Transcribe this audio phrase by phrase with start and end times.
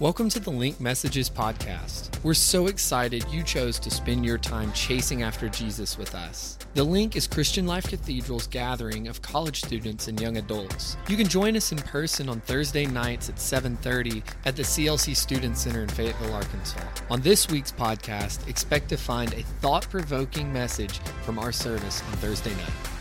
[0.00, 2.24] Welcome to the Link Messages podcast.
[2.24, 6.56] We're so excited you chose to spend your time chasing after Jesus with us.
[6.72, 10.96] The Link is Christian Life Cathedral's gathering of college students and young adults.
[11.06, 15.58] You can join us in person on Thursday nights at 7:30 at the CLC Student
[15.58, 16.80] Center in Fayetteville, Arkansas.
[17.10, 22.54] On this week's podcast, expect to find a thought-provoking message from our service on Thursday
[22.54, 22.99] night.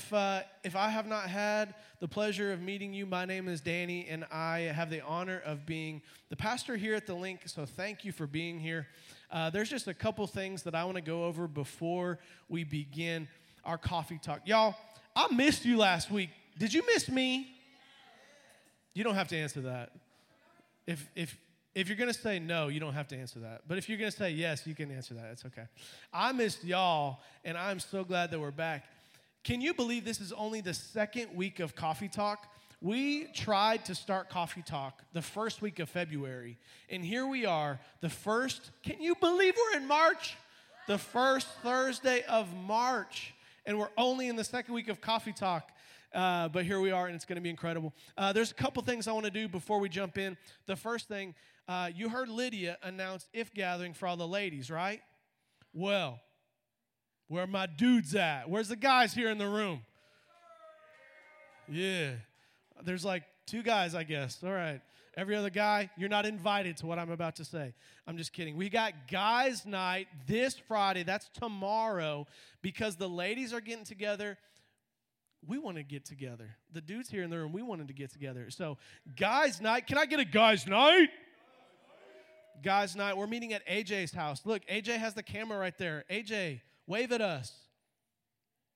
[0.00, 3.60] If, uh, if I have not had the pleasure of meeting you, my name is
[3.60, 6.00] Danny, and I have the honor of being
[6.30, 7.42] the pastor here at the Link.
[7.44, 8.86] So thank you for being here.
[9.30, 12.18] Uh, there's just a couple things that I want to go over before
[12.48, 13.28] we begin
[13.62, 14.40] our coffee talk.
[14.46, 14.74] Y'all,
[15.14, 16.30] I missed you last week.
[16.58, 17.52] Did you miss me?
[18.94, 19.90] You don't have to answer that.
[20.86, 21.36] If, if,
[21.74, 23.64] if you're going to say no, you don't have to answer that.
[23.68, 25.26] But if you're going to say yes, you can answer that.
[25.32, 25.66] It's okay.
[26.10, 28.86] I missed y'all, and I'm so glad that we're back.
[29.42, 32.46] Can you believe this is only the second week of Coffee Talk?
[32.82, 36.58] We tried to start Coffee Talk the first week of February,
[36.90, 40.36] and here we are, the first, can you believe we're in March?
[40.88, 43.32] The first Thursday of March,
[43.64, 45.70] and we're only in the second week of Coffee Talk.
[46.14, 47.94] Uh, but here we are, and it's going to be incredible.
[48.18, 50.36] Uh, there's a couple things I want to do before we jump in.
[50.66, 51.34] The first thing,
[51.66, 55.00] uh, you heard Lydia announce If Gathering for all the ladies, right?
[55.72, 56.20] Well,
[57.30, 58.50] where my dudes at?
[58.50, 59.82] Where's the guys here in the room?
[61.68, 62.10] Yeah.
[62.82, 64.42] There's like two guys, I guess.
[64.42, 64.80] All right.
[65.16, 67.72] Every other guy, you're not invited to what I'm about to say.
[68.04, 68.56] I'm just kidding.
[68.56, 71.04] We got guys' night this Friday.
[71.04, 72.26] That's tomorrow
[72.62, 74.36] because the ladies are getting together.
[75.46, 76.56] We want to get together.
[76.72, 78.50] The dudes here in the room, we wanted to get together.
[78.50, 78.76] So,
[79.16, 79.86] guys' night.
[79.86, 81.10] Can I get a guys' night?
[82.60, 83.16] Guys' night.
[83.16, 84.42] We're meeting at AJ's house.
[84.44, 86.04] Look, AJ has the camera right there.
[86.10, 87.52] AJ, Wave at us.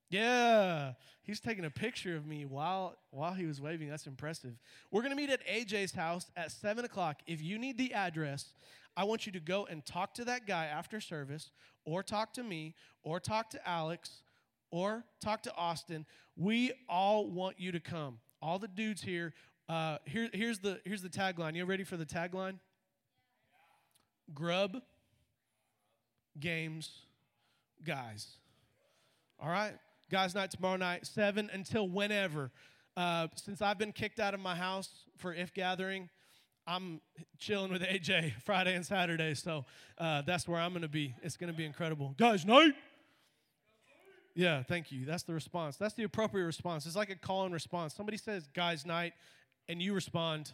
[0.08, 0.92] Yeah,
[1.24, 3.88] he's taking a picture of me while while he was waving.
[3.88, 4.52] That's impressive.
[4.92, 7.22] We're gonna meet at AJ's house at seven o'clock.
[7.26, 8.52] If you need the address,
[8.96, 11.50] I want you to go and talk to that guy after service,
[11.84, 14.22] or talk to me, or talk to Alex,
[14.70, 16.06] or talk to Austin.
[16.36, 18.20] We all want you to come.
[18.40, 19.34] All the dudes here.
[19.68, 21.56] Uh, here here's the here's the tagline.
[21.56, 22.60] You ready for the tagline?
[24.32, 24.80] Grub,
[26.38, 27.06] games,
[27.84, 28.26] guys.
[29.40, 29.74] All right?
[30.10, 32.50] Guys' night tomorrow night, 7 until whenever.
[32.96, 36.08] Uh, since I've been kicked out of my house for If Gathering,
[36.66, 37.00] I'm
[37.38, 39.64] chilling with AJ Friday and Saturday, so
[39.98, 41.14] uh, that's where I'm going to be.
[41.22, 42.14] It's going to be incredible.
[42.16, 42.74] Guys' night.
[44.34, 45.04] Yeah, thank you.
[45.04, 45.76] That's the response.
[45.76, 46.86] That's the appropriate response.
[46.86, 47.94] It's like a call and response.
[47.94, 49.12] Somebody says guys' night,
[49.68, 50.52] and you respond,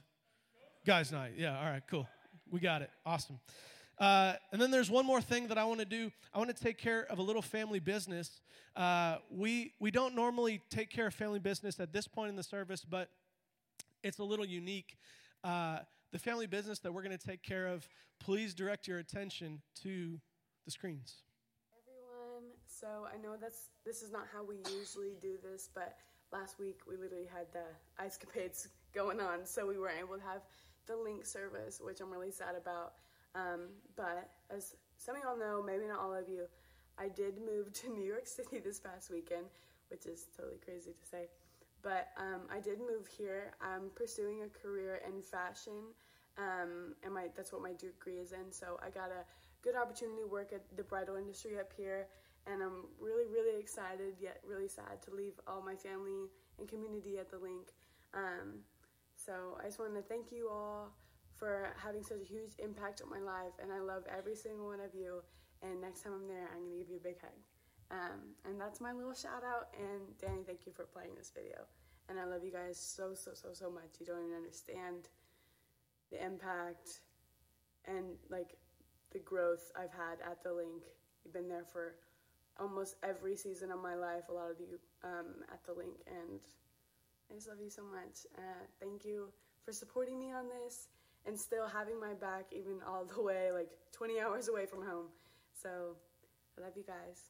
[0.84, 1.32] guys' night.
[1.36, 2.06] Yeah, all right, cool.
[2.50, 2.90] We got it.
[3.06, 3.38] Awesome.
[4.00, 6.10] Uh, and then there's one more thing that I want to do.
[6.32, 8.40] I want to take care of a little family business.
[8.74, 12.42] Uh, we we don't normally take care of family business at this point in the
[12.42, 13.10] service, but
[14.02, 14.96] it's a little unique.
[15.44, 15.80] Uh,
[16.12, 17.86] the family business that we're going to take care of.
[18.18, 20.18] Please direct your attention to
[20.64, 21.22] the screens.
[21.86, 25.96] Everyone, so I know that's this is not how we usually do this, but
[26.32, 27.64] last week we literally had the
[28.02, 30.42] ice capades going on, so we weren't able to have
[30.86, 32.94] the link service, which I'm really sad about.
[33.34, 36.46] Um, but as some of y'all know, maybe not all of you,
[36.98, 39.46] I did move to New York City this past weekend,
[39.88, 41.28] which is totally crazy to say.
[41.82, 43.52] But um, I did move here.
[43.60, 45.94] I'm pursuing a career in fashion,
[46.36, 48.52] um, and my that's what my degree is in.
[48.52, 49.24] So I got a
[49.62, 52.06] good opportunity to work at the bridal industry up here,
[52.46, 57.16] and I'm really, really excited yet really sad to leave all my family and community
[57.18, 57.72] at the link.
[58.12, 58.60] Um,
[59.16, 60.92] so I just want to thank you all
[61.40, 64.80] for having such a huge impact on my life, and I love every single one
[64.80, 65.24] of you.
[65.62, 67.40] And next time I'm there, I'm gonna give you a big hug.
[67.90, 69.72] Um, and that's my little shout out.
[69.74, 71.64] And Danny, thank you for playing this video.
[72.08, 73.98] And I love you guys so, so, so, so much.
[73.98, 75.08] You don't even understand
[76.12, 77.00] the impact
[77.86, 78.58] and like
[79.12, 80.84] the growth I've had at the link.
[81.24, 81.96] You've been there for
[82.58, 85.96] almost every season of my life, a lot of you um, at the link.
[86.06, 86.40] And
[87.30, 88.26] I just love you so much.
[88.36, 89.28] Uh, thank you
[89.64, 90.88] for supporting me on this
[91.26, 95.06] and still having my back even all the way like 20 hours away from home.
[95.52, 95.96] So
[96.58, 97.24] I love you guys.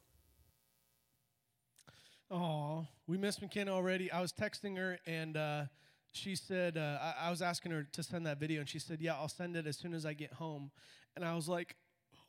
[2.30, 4.10] Oh, we missed McKenna already.
[4.10, 5.64] I was texting her and uh,
[6.12, 9.00] she said, uh, I, I was asking her to send that video, and she said,
[9.00, 10.70] Yeah, I'll send it as soon as I get home.
[11.14, 11.76] And I was like,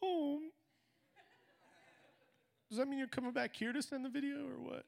[0.02, 0.52] Home?
[2.70, 4.86] Does that mean you're coming back here to send the video or what?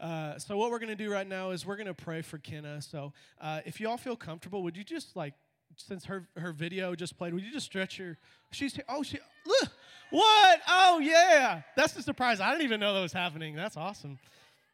[0.00, 2.38] Uh, so what we're going to do right now is we're going to pray for
[2.38, 2.80] Kenna.
[2.80, 5.34] So uh, if you all feel comfortable, would you just like
[5.76, 8.16] since her her video just played, would you just stretch your?
[8.52, 9.70] She's oh she look
[10.10, 10.60] what?
[10.68, 12.40] Oh yeah, that's the surprise.
[12.40, 13.54] I didn't even know that was happening.
[13.54, 14.18] That's awesome.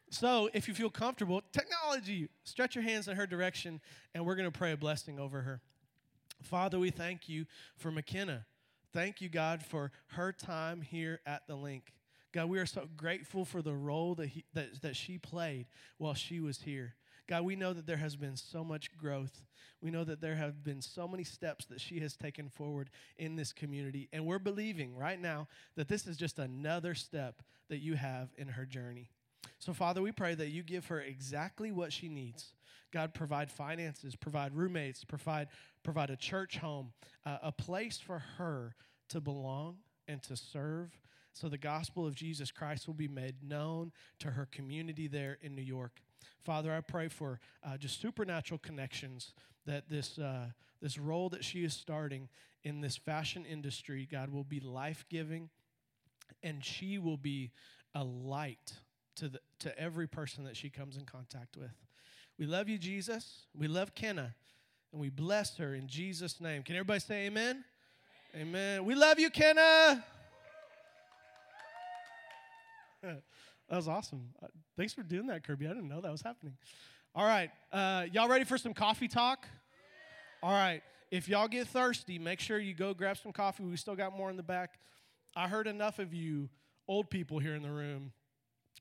[0.08, 3.80] So, if you feel comfortable, technology, stretch your hands in her direction,
[4.14, 5.60] and we're to pray a blessing over her.
[6.42, 7.44] Father, we thank you
[7.76, 8.46] for McKenna.
[8.92, 11.92] Thank you, God, for her time here at the link.
[12.32, 15.66] God, we are so grateful for the role that, he, that, that she played
[15.98, 16.94] while she was here.
[17.28, 19.42] God, we know that there has been so much growth.
[19.80, 23.36] We know that there have been so many steps that she has taken forward in
[23.36, 24.08] this community.
[24.12, 28.48] And we're believing right now that this is just another step that you have in
[28.48, 29.10] her journey.
[29.58, 32.54] So, Father, we pray that you give her exactly what she needs.
[32.92, 35.48] God, provide finances, provide roommates, provide,
[35.82, 36.92] provide a church home,
[37.24, 38.74] uh, a place for her
[39.08, 40.96] to belong and to serve
[41.36, 45.54] so the gospel of Jesus Christ will be made known to her community there in
[45.54, 46.00] New York.
[46.44, 49.32] Father, I pray for uh, just supernatural connections
[49.66, 50.46] that this, uh,
[50.80, 52.28] this role that she is starting
[52.64, 55.50] in this fashion industry, God, will be life giving
[56.42, 57.50] and she will be
[57.94, 58.74] a light
[59.16, 61.70] to, the, to every person that she comes in contact with.
[62.38, 63.46] We love you, Jesus.
[63.54, 64.34] We love Kenna,
[64.92, 66.62] and we bless her in Jesus' name.
[66.62, 67.64] Can everybody say amen?
[68.34, 68.48] Amen.
[68.48, 68.84] amen.
[68.84, 70.04] We love you, Kenna.
[73.68, 74.30] that was awesome.
[74.42, 74.46] Uh,
[74.76, 75.66] thanks for doing that, Kirby.
[75.66, 76.56] I didn't know that was happening.
[77.14, 77.50] All right.
[77.72, 79.46] Uh, y'all ready for some coffee talk?
[80.42, 80.82] All right.
[81.10, 83.64] If y'all get thirsty, make sure you go grab some coffee.
[83.64, 84.78] We still got more in the back.
[85.34, 86.48] I heard enough of you
[86.88, 88.12] old people here in the room,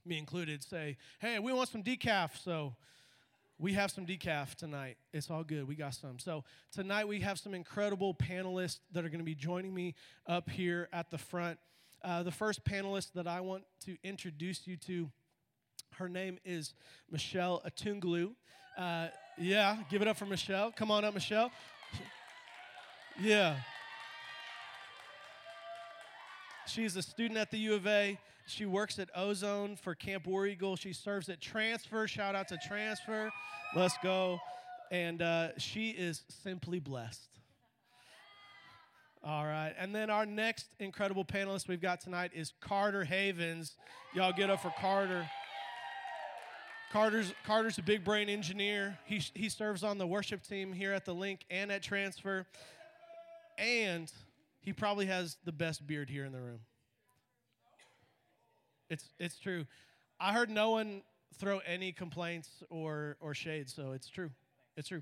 [0.05, 2.37] me included, say, hey, we want some decaf.
[2.41, 2.75] So
[3.57, 4.97] we have some decaf tonight.
[5.13, 5.67] It's all good.
[5.67, 6.19] We got some.
[6.19, 9.95] So tonight we have some incredible panelists that are going to be joining me
[10.27, 11.57] up here at the front.
[12.05, 15.09] Uh, the first panelist that I want to introduce you to,
[15.95, 16.75] her name is
[17.11, 18.35] Mitchelle Atungulu.
[18.77, 19.07] Uh,
[19.39, 20.75] yeah, give it up for Mitchelle.
[20.75, 21.49] Come on up, Mitchelle.
[23.19, 23.55] Yeah.
[26.67, 28.19] She's a student at the U of A.
[28.45, 30.75] She works at Ozone for Camp War Eagle.
[30.75, 32.07] She serves at Transfer.
[32.07, 33.31] Shout out to Transfer.
[33.75, 34.37] Let's go.
[34.91, 37.34] And uh, she is simply blessed.
[39.25, 39.73] All right.
[39.79, 43.75] And then our next incredible panelist we've got tonight is Carter Havens.
[44.13, 45.27] Y'all get up for Carter.
[46.91, 48.99] Carter's, Carter's a big brain engineer.
[49.05, 52.45] He, he serves on the worship team here at the link and at Transfer.
[53.57, 54.11] And
[54.61, 56.59] he probably has the best beard here in the room.
[58.91, 59.65] It's, it's true.
[60.19, 61.01] I heard no one
[61.39, 64.29] throw any complaints or, or shade, so it's true.
[64.77, 65.01] It's true.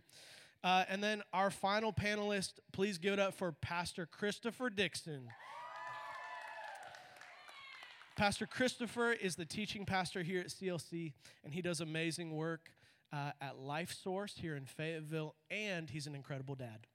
[0.63, 5.27] Uh, and then our final panelist, please give it up for Pastor Christopher Dixon.
[8.15, 11.13] Pastor Christopher is the teaching pastor here at CLC,
[11.43, 12.69] and he does amazing work
[13.11, 16.87] uh, at Life Source here in Fayetteville, and he's an incredible dad.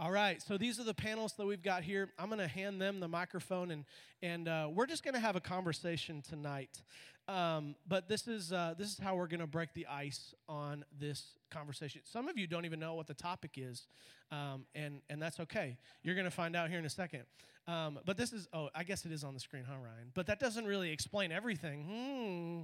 [0.00, 2.08] All right, so these are the panelists that we've got here.
[2.18, 3.84] I'm going to hand them the microphone, and
[4.22, 6.80] and uh, we're just going to have a conversation tonight.
[7.28, 10.86] Um, but this is uh, this is how we're going to break the ice on
[10.98, 12.00] this conversation.
[12.04, 13.88] Some of you don't even know what the topic is,
[14.32, 15.76] um, and and that's okay.
[16.02, 17.24] You're going to find out here in a second.
[17.68, 20.12] Um, but this is oh, I guess it is on the screen, huh, Ryan?
[20.14, 21.84] But that doesn't really explain everything.
[21.84, 22.62] Hmm.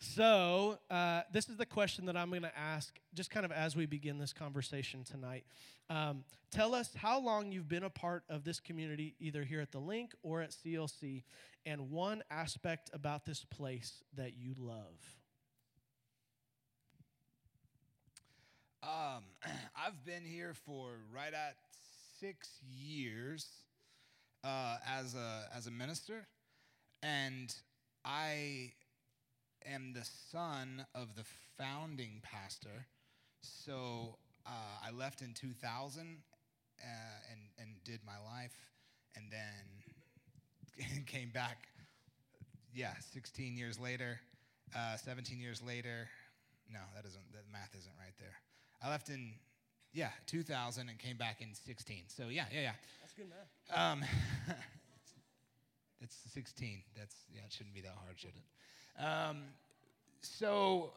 [0.00, 3.74] So, uh, this is the question that I'm going to ask just kind of as
[3.74, 5.44] we begin this conversation tonight.
[5.90, 6.22] Um,
[6.52, 9.80] tell us how long you've been a part of this community, either here at the
[9.80, 11.24] Link or at CLC,
[11.66, 15.16] and one aspect about this place that you love.
[18.84, 19.24] Um,
[19.76, 21.56] I've been here for right at
[22.20, 23.48] six years
[24.44, 26.28] uh, as a as a minister,
[27.02, 27.52] and
[28.04, 28.72] I
[29.66, 31.24] am the son of the
[31.56, 32.86] founding pastor.
[33.42, 36.86] So uh, I left in 2000 uh,
[37.30, 38.56] and, and did my life,
[39.16, 41.68] and then came back,
[42.72, 44.20] yeah, 16 years later,
[44.76, 46.08] uh, 17 years later.
[46.70, 48.34] No, that isn't, that math isn't right there.
[48.82, 49.32] I left in,
[49.92, 52.04] yeah, 2000 and came back in 16.
[52.08, 52.72] So yeah, yeah, yeah.
[53.00, 53.92] That's good math.
[53.92, 54.04] Um,
[56.00, 56.82] it's 16.
[56.96, 58.44] That's, yeah, it shouldn't be that hard, should it?
[58.98, 59.42] Um,
[60.22, 60.92] so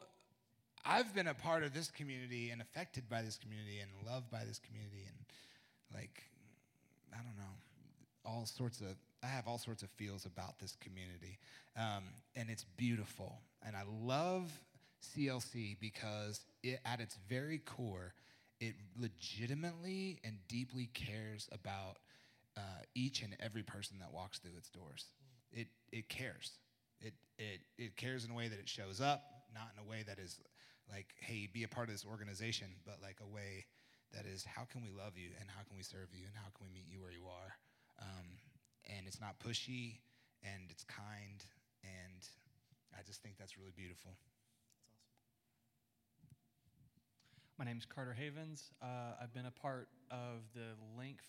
[0.84, 4.44] I've been a part of this community and affected by this community and loved by
[4.44, 5.16] this community and
[5.94, 6.24] like
[7.12, 7.54] I don't know
[8.24, 11.38] all sorts of I have all sorts of feels about this community.
[11.76, 12.02] Um,
[12.34, 13.40] and it's beautiful.
[13.64, 14.50] And I love
[15.00, 18.14] CLC because it, at its very core
[18.60, 21.98] it legitimately and deeply cares about
[22.56, 22.60] uh,
[22.94, 25.06] each and every person that walks through its doors.
[25.52, 26.52] It it cares
[27.02, 30.04] it, it, it cares in a way that it shows up, not in a way
[30.06, 30.40] that is
[30.90, 33.66] like, hey, be a part of this organization, but like a way
[34.12, 36.48] that is, how can we love you and how can we serve you and how
[36.56, 37.52] can we meet you where you are?
[38.00, 38.38] Um,
[38.88, 39.98] and it's not pushy
[40.42, 41.44] and it's kind
[41.82, 42.22] and
[42.94, 44.12] I just think that's really beautiful.
[47.58, 48.70] My name's Carter Havens.
[48.82, 51.20] Uh, I've been a part of the link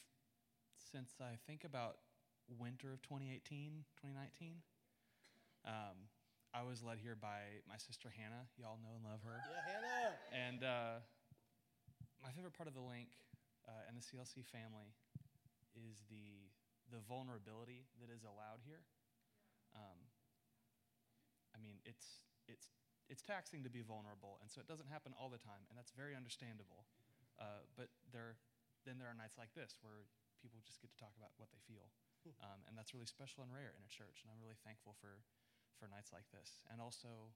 [0.92, 1.98] since I think about
[2.60, 4.56] winter of 2018, 2019.
[5.64, 6.12] Um,
[6.54, 8.46] I was led here by my sister Hannah.
[8.62, 9.42] Y'all know and love her.
[9.42, 10.14] Yeah, Hannah.
[10.30, 11.02] And uh,
[12.22, 13.10] my favorite part of the link
[13.66, 14.94] uh, and the CLC family
[15.74, 16.52] is the
[16.92, 18.86] the vulnerability that is allowed here.
[19.74, 19.98] Um,
[21.56, 22.70] I mean, it's it's
[23.10, 25.92] it's taxing to be vulnerable, and so it doesn't happen all the time, and that's
[25.92, 26.86] very understandable.
[27.42, 28.38] Uh, but there,
[28.86, 30.06] then there are nights like this where
[30.38, 31.90] people just get to talk about what they feel,
[32.46, 34.22] um, and that's really special and rare in a church.
[34.22, 35.26] And I'm really thankful for
[35.80, 37.32] for nights like this, and also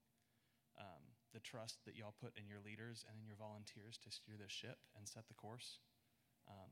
[0.80, 1.04] um,
[1.34, 4.52] the trust that y'all put in your leaders and in your volunteers to steer this
[4.52, 5.80] ship and set the course.
[6.48, 6.72] Um,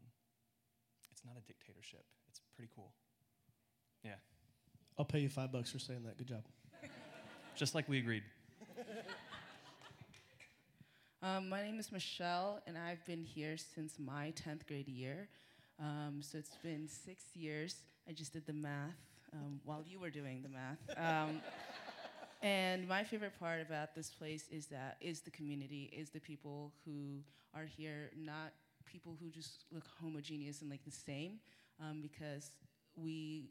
[1.12, 2.06] it's not a dictatorship.
[2.30, 2.94] It's pretty cool.
[4.04, 4.22] Yeah,
[4.98, 6.18] I'll pay you five bucks for saying that.
[6.18, 6.44] Good job.
[7.56, 8.24] just like we agreed.
[11.26, 15.28] Um, my name is Mitchelle, and I've been here since my 10th grade year.
[15.80, 17.78] Um, so it's been six years.
[18.08, 20.80] I just did the math um, while you were doing the math.
[20.98, 21.42] Um,
[22.42, 26.72] and my favorite part about this place is that is the community, is the people
[26.86, 27.20] who
[27.54, 28.54] are here, not
[28.86, 31.40] people who just look homogeneous and like the same,
[31.82, 32.52] um, because
[32.96, 33.50] we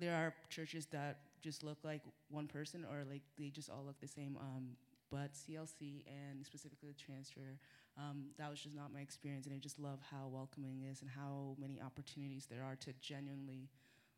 [0.00, 4.00] there are churches that just look like one person or like they just all look
[4.00, 4.36] the same.
[4.40, 4.76] Um,
[5.10, 7.58] but CLC and specifically the transfer,
[7.96, 9.46] um, that was just not my experience.
[9.46, 12.92] And I just love how welcoming it is and how many opportunities there are to
[13.00, 13.70] genuinely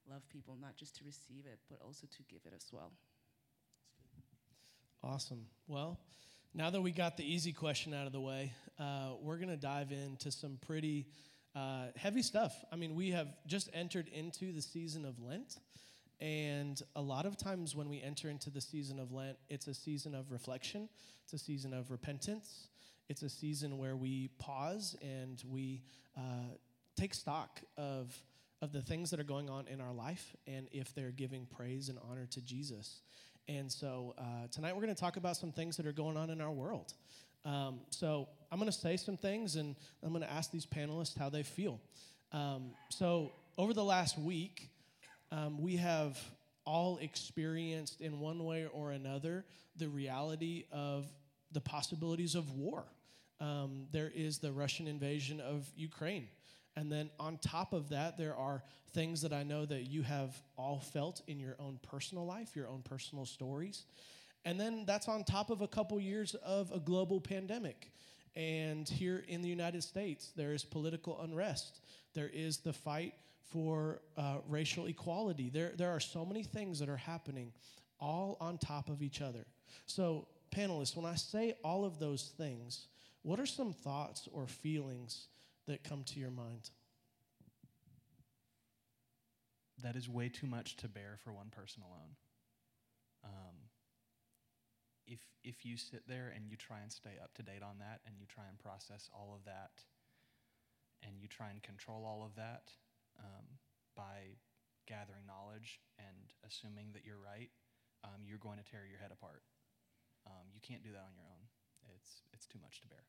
[0.08, 2.92] love people, not just to receive it, but also to give it as well.
[5.02, 5.46] Awesome.
[5.66, 5.98] Well,
[6.54, 9.56] now that we got the easy question out of the way, uh, we're going to
[9.56, 11.06] dive into some pretty
[11.54, 12.54] uh, heavy stuff.
[12.72, 15.58] I mean, we have just entered into the season of Lent.
[16.20, 19.74] And a lot of times when we enter into the season of Lent, it's a
[19.74, 20.88] season of reflection,
[21.24, 22.68] it's a season of repentance,
[23.08, 25.82] it's a season where we pause and we
[26.16, 26.54] uh,
[26.96, 28.14] take stock of,
[28.62, 31.88] of the things that are going on in our life and if they're giving praise
[31.88, 33.00] and honor to Jesus.
[33.48, 36.30] And so uh, tonight we're going to talk about some things that are going on
[36.30, 36.92] in our world.
[37.44, 41.18] Um, so I'm going to say some things and I'm going to ask these panelists
[41.18, 41.80] how they feel.
[42.32, 44.68] Um, so over the last week,
[45.32, 46.18] um, we have
[46.66, 49.44] all experienced in one way or another
[49.76, 51.06] the reality of
[51.52, 52.84] the possibilities of war.
[53.40, 56.28] Um, there is the Russian invasion of Ukraine.
[56.76, 58.62] And then on top of that, there are
[58.92, 62.68] things that I know that you have all felt in your own personal life, your
[62.68, 63.84] own personal stories.
[64.44, 67.90] And then that's on top of a couple years of a global pandemic.
[68.36, 71.80] And here in the United States, there is political unrest.
[72.14, 73.14] There is the fight
[73.50, 75.50] for uh, racial equality.
[75.50, 77.52] There, there are so many things that are happening
[77.98, 79.44] all on top of each other.
[79.86, 82.86] So, panelists, when I say all of those things,
[83.22, 85.26] what are some thoughts or feelings
[85.70, 86.70] that come to your mind?
[89.78, 92.18] That is way too much to bear for one person alone.
[93.22, 93.70] Um,
[95.06, 98.00] if if you sit there and you try and stay up to date on that,
[98.04, 99.86] and you try and process all of that,
[101.06, 102.74] and you try and control all of that
[103.18, 103.46] um,
[103.96, 104.36] by
[104.86, 107.50] gathering knowledge and assuming that you're right,
[108.02, 109.42] um, you're going to tear your head apart.
[110.26, 111.46] Um, you can't do that on your own.
[111.94, 113.06] It's it's too much to bear.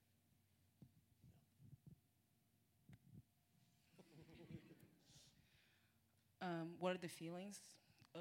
[6.42, 7.60] Um, what are the feelings?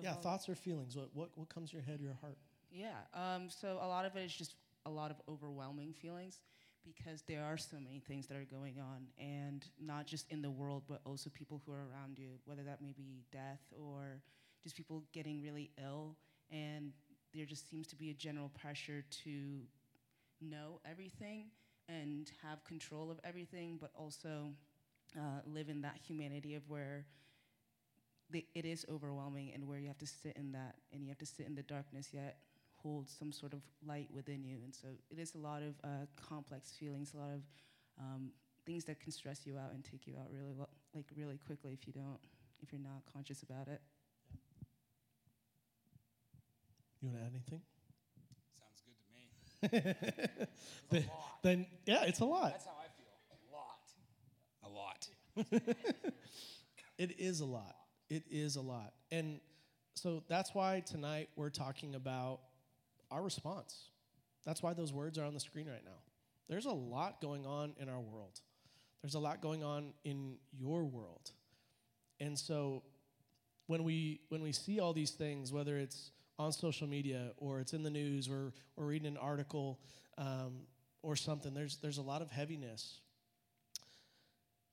[0.02, 0.96] Yeah, thoughts or feelings.
[0.96, 2.38] What, what, what comes to your head, your heart?
[2.70, 2.98] Yeah.
[3.14, 4.54] Um, so a lot of it is just
[4.86, 6.40] a lot of overwhelming feelings
[6.84, 10.50] because there are so many things that are going on, and not just in the
[10.50, 14.22] world, but also people who are around you, whether that may be death or
[14.62, 16.16] just people getting really ill.
[16.50, 16.92] And
[17.34, 19.60] there just seems to be a general pressure to
[20.40, 21.46] know everything
[21.88, 24.52] and have control of everything, but also
[25.16, 27.04] uh, live in that humanity of where
[28.30, 31.18] the, it is overwhelming and where you have to sit in that and you have
[31.18, 32.38] to sit in the darkness yet
[32.82, 36.06] hold some sort of light within you and so it is a lot of uh,
[36.16, 37.42] complex feelings a lot of
[38.00, 38.30] um,
[38.64, 41.72] things that can stress you out and take you out really well, like really quickly
[41.72, 42.18] if you don't
[42.62, 43.80] if you're not conscious about it
[47.02, 47.62] You want to add anything?
[48.60, 49.88] Sounds good to
[50.36, 50.46] me.
[50.90, 51.04] then,
[51.42, 52.50] then, yeah, it's a lot.
[52.50, 53.08] That's how I feel.
[54.62, 55.08] A lot.
[55.36, 56.14] A lot.
[57.00, 57.79] It is a lot.
[58.10, 58.92] It is a lot.
[59.10, 59.40] And
[59.94, 62.40] so that's why tonight we're talking about
[63.10, 63.88] our response.
[64.44, 66.02] That's why those words are on the screen right now.
[66.48, 68.40] There's a lot going on in our world,
[69.02, 71.30] there's a lot going on in your world.
[72.18, 72.82] And so
[73.66, 77.74] when we when we see all these things whether it's on social media or it's
[77.74, 79.78] in the news or, or reading an article
[80.16, 80.62] um,
[81.02, 83.00] or something, there's, there's a lot of heaviness.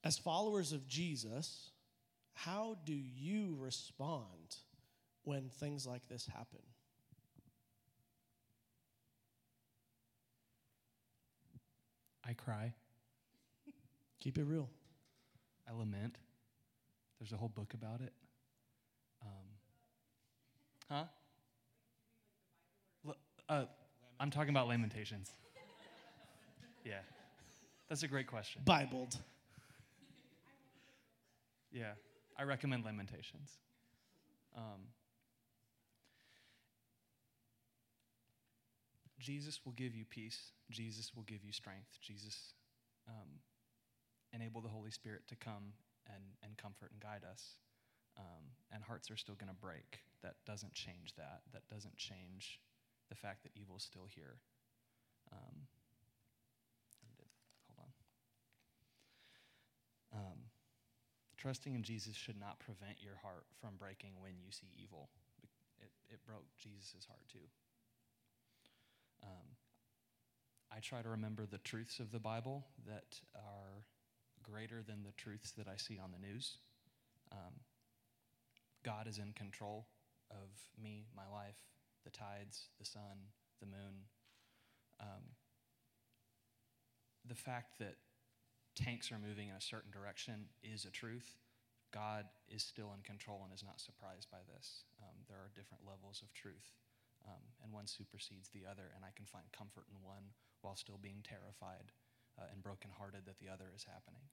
[0.03, 1.71] As followers of Jesus,
[2.37, 4.57] how do you respond
[5.23, 6.59] when things like this happen?
[12.23, 12.73] I cry.
[14.19, 14.69] Keep it real.
[15.67, 16.19] I lament.
[17.19, 18.13] There's a whole book about it.
[19.23, 19.29] Um,
[20.91, 21.03] huh?
[23.07, 23.15] L-
[23.49, 23.65] uh,
[24.19, 25.31] I'm talking about Lamentations.
[26.85, 26.99] yeah,
[27.89, 28.61] that's a great question.
[28.63, 29.17] Bibled.
[31.71, 31.93] Yeah,
[32.37, 33.57] I recommend Lamentations.
[34.55, 34.93] Um,
[39.19, 40.51] Jesus will give you peace.
[40.69, 41.97] Jesus will give you strength.
[42.01, 42.53] Jesus
[43.07, 43.41] um,
[44.33, 45.73] enable the Holy Spirit to come
[46.07, 47.57] and, and comfort and guide us.
[48.17, 49.99] Um, and hearts are still going to break.
[50.23, 51.41] That doesn't change that.
[51.53, 52.59] That doesn't change
[53.09, 54.37] the fact that evil is still here.
[55.31, 55.67] Um,
[57.67, 57.79] hold
[60.13, 60.19] on.
[60.19, 60.39] Um,
[61.37, 65.09] trusting in Jesus should not prevent your heart from breaking when you see evil.
[65.79, 67.47] It, it broke Jesus' heart too.
[69.23, 69.55] Um,
[70.71, 73.83] I try to remember the truths of the Bible that are
[74.43, 76.57] greater than the truths that I see on the news.
[77.31, 77.53] Um,
[78.83, 79.87] God is in control
[80.31, 80.49] of
[80.81, 81.57] me, my life,
[82.03, 84.05] the tides, the sun, the moon.
[84.99, 85.23] Um,
[87.27, 87.95] the fact that
[88.77, 91.41] tanks are moving in a certain direction is a truth.
[91.89, 94.85] God is still in control and is not surprised by this.
[95.01, 96.77] Um, there are different levels of truth,
[97.25, 100.29] um, and one supersedes the other, and I can find comfort in one
[100.61, 101.89] while still being terrified
[102.37, 104.27] uh, and brokenhearted that the other is happening.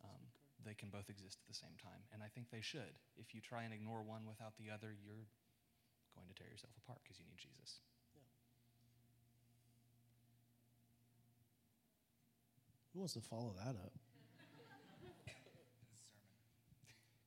[0.00, 0.32] Um,
[0.64, 2.96] they can both exist at the same time, and I think they should.
[3.18, 5.28] If you try and ignore one without the other, you're
[6.16, 7.84] going to tear yourself apart because you need Jesus.
[12.96, 13.92] Who wants to follow that up?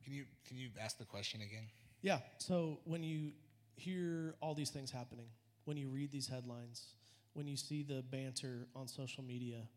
[0.04, 1.66] Can you can you ask the question again?
[2.02, 2.22] Yeah.
[2.40, 3.34] So when you
[3.76, 5.28] hear all these things happening,
[5.66, 6.96] when you read these headlines,
[7.34, 9.68] when you see the banter on social media,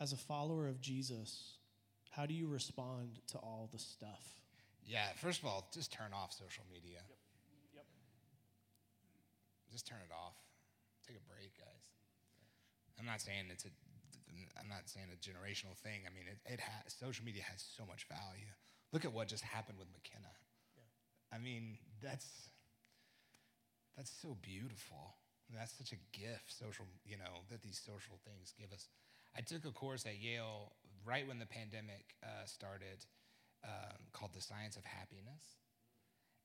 [0.00, 1.58] as a follower of Jesus,
[2.08, 4.40] how do you respond to all the stuff?
[4.86, 7.00] Yeah, first of all, just turn off social media.
[7.06, 7.18] Yep.
[7.74, 7.84] Yep.
[9.70, 10.36] Just turn it off.
[11.06, 11.90] Take a break, guys.
[12.98, 13.70] I'm not saying it's a
[14.58, 16.02] I'm not saying a generational thing.
[16.06, 18.52] I mean, it, it has social media has so much value.
[18.92, 20.32] Look at what just happened with McKenna.
[20.76, 21.36] Yeah.
[21.36, 22.50] I mean, that's
[23.96, 25.16] that's so beautiful.
[25.54, 28.88] That's such a gift, social, you know, that these social things give us.
[29.36, 30.72] I took a course at Yale
[31.04, 33.06] right when the pandemic uh, started
[33.64, 35.60] um, called The Science of Happiness.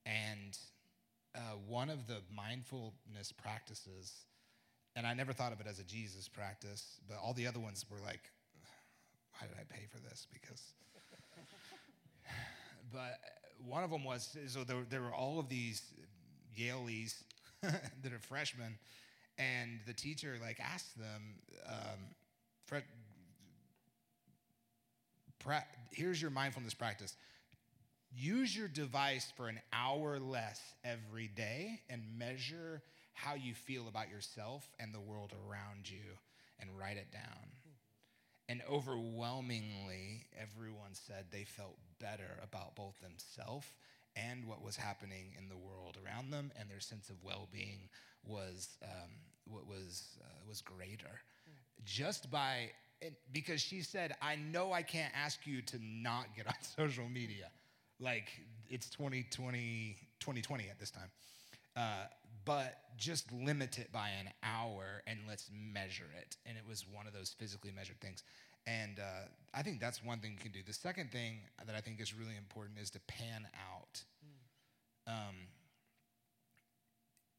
[0.06, 0.58] And
[1.36, 4.26] uh, one of the mindfulness practices,
[4.96, 7.86] and I never thought of it as a Jesus practice, but all the other ones
[7.90, 8.22] were like,
[9.34, 10.28] why did I pay for this?
[10.32, 10.74] Because,
[12.94, 13.20] but
[13.66, 15.82] one of them was so there, there were all of these
[16.60, 17.24] Yalies
[17.62, 18.78] that are freshmen,
[19.38, 21.36] and the teacher like asked them,
[21.68, 22.00] um,
[22.66, 22.84] Fred,
[25.40, 27.16] pra- here's your mindfulness practice.
[28.14, 32.82] Use your device for an hour less every day and measure
[33.14, 36.18] how you feel about yourself and the world around you
[36.60, 37.52] and write it down.
[38.50, 43.68] And overwhelmingly, everyone said they felt better about both themselves
[44.16, 47.88] and what was happening in the world around them, and their sense of well-being
[48.26, 49.12] was um,
[49.68, 51.22] was uh, was greater,
[51.86, 52.72] just by
[53.32, 57.50] because she said, "I know I can't ask you to not get on social media,
[58.00, 58.28] like
[58.70, 61.10] it's 2020 2020 at this time,
[61.76, 62.06] uh,
[62.46, 67.08] but just limit it by an hour and let's measure it." And it was one
[67.08, 68.24] of those physically measured things.
[68.68, 70.60] And uh, I think that's one thing you can do.
[70.66, 74.04] The second thing that I think is really important is to pan out.
[75.08, 75.36] Um,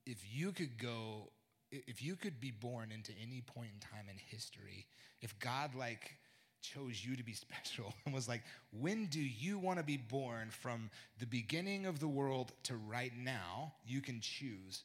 [0.04, 1.30] if you could go,
[1.70, 4.86] if you could be born into any point in time in history,
[5.20, 6.18] if God like
[6.60, 10.48] chose you to be special and was like, when do you want to be born
[10.50, 13.74] from the beginning of the world to right now?
[13.86, 14.82] You can choose.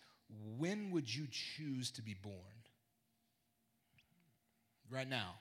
[0.57, 2.35] When would you choose to be born?
[4.89, 5.35] Right now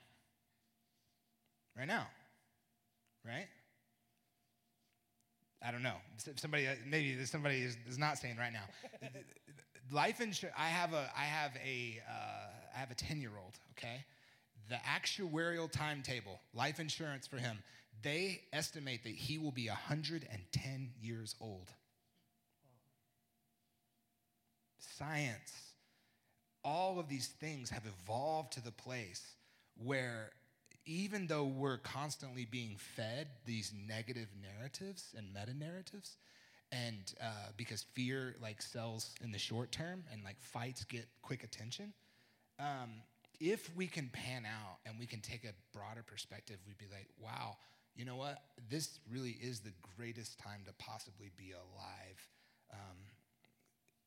[1.77, 2.07] right now,
[3.25, 3.47] right?
[5.63, 5.95] I don't know.
[6.35, 8.65] Somebody, maybe somebody is, is not saying right now.
[9.91, 10.55] Life insurance.
[10.57, 13.53] I have a, I have a, uh, I have a ten-year-old.
[13.77, 14.03] Okay,
[14.69, 17.59] the actuarial timetable, life insurance for him.
[18.03, 21.71] They estimate that he will be 110 years old.
[24.97, 25.73] Science,
[26.63, 29.35] all of these things have evolved to the place
[29.83, 30.31] where
[30.85, 36.17] even though we're constantly being fed these negative narratives and meta narratives,
[36.71, 41.43] and uh, because fear like sells in the short term and like fights get quick
[41.43, 41.93] attention,
[42.59, 42.89] um,
[43.39, 47.07] if we can pan out and we can take a broader perspective, we'd be like,
[47.21, 47.57] wow,
[47.95, 48.41] you know what?
[48.69, 52.27] This really is the greatest time to possibly be alive.
[52.73, 52.97] Um,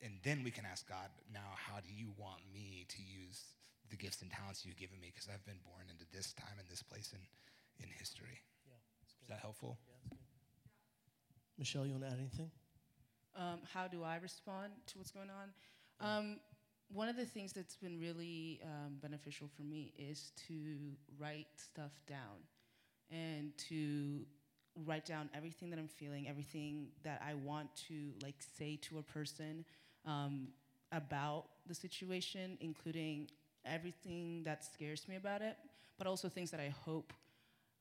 [0.02, 3.42] and then we can ask God, now, how do you want me to use
[3.90, 5.12] the gifts and talents you've given me?
[5.12, 7.20] Because I've been born into this time and this place in,
[7.84, 8.40] in history.
[8.66, 8.80] Yeah,
[9.22, 9.78] is that helpful?
[9.86, 10.16] Yeah,
[11.60, 12.50] Mitchelle, you want to add anything?
[13.36, 15.50] Um, how do I respond to what's going on?
[16.00, 16.40] Um,
[16.92, 21.92] one of the things that's been really um, beneficial for me is to write stuff
[22.08, 22.42] down
[23.10, 24.26] and to
[24.86, 29.02] write down everything that I'm feeling, everything that I want to like say to a
[29.02, 29.64] person
[30.06, 30.48] um,
[30.92, 33.28] about the situation, including
[33.64, 35.56] everything that scares me about it,
[35.98, 37.12] but also things that I hope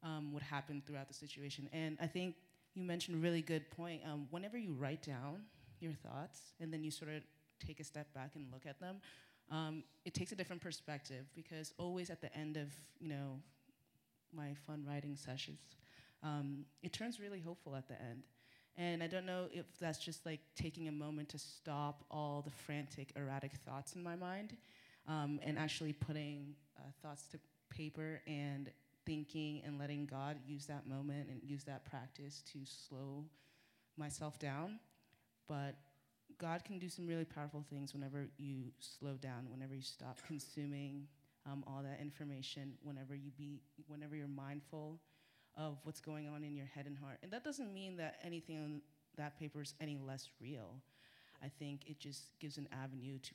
[0.04, 1.70] um, would happen throughout the situation.
[1.74, 2.36] And I think
[2.74, 4.02] you mentioned a really good point.
[4.06, 5.42] Um, whenever you write down
[5.80, 7.24] your thoughts and then you sort of
[7.66, 8.98] take a step back and look at them,
[9.52, 12.68] um, it takes a different perspective because always at the end of
[13.00, 13.40] you know
[14.36, 15.60] my fun writing sessions,
[16.22, 18.24] um, it turns really hopeful at the end.
[18.80, 22.50] And I don't know if that's just like taking a moment to stop all the
[22.50, 24.56] frantic, erratic thoughts in my mind
[25.06, 27.40] um, and actually putting uh, thoughts to
[27.70, 28.72] paper and
[29.06, 33.26] thinking and letting God use that moment and use that practice to slow
[33.98, 34.80] myself down.
[35.50, 35.76] But
[36.38, 41.06] God can do some really powerful things whenever you slow down, whenever you stop consuming
[41.46, 45.02] um, all that information, whenever you be, whenever you're mindful
[45.60, 47.18] of what's going on in your head and heart.
[47.22, 48.82] And that doesn't mean that anything on
[49.18, 50.76] that paper is any less real.
[51.44, 53.32] I think it just gives an avenue to,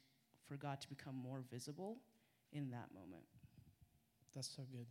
[0.48, 1.98] for God to become more visible
[2.52, 3.24] in that moment.
[4.34, 4.86] That's so good.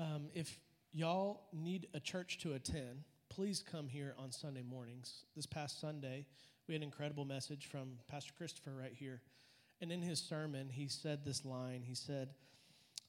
[0.00, 0.60] Um, if
[0.92, 5.24] y'all need a church to attend, please come here on Sunday mornings.
[5.34, 6.24] This past Sunday,
[6.68, 9.20] we had an incredible message from Pastor Christopher right here.
[9.80, 12.30] And in his sermon, he said this line He said,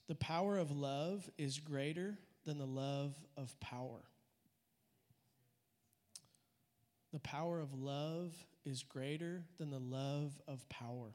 [0.07, 2.17] The power of love is greater
[2.49, 4.01] than the love of power.
[7.13, 8.33] The power of love
[8.65, 11.13] is greater than the love of power.